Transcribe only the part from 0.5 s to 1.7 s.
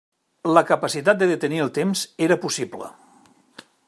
La capacitat de detenir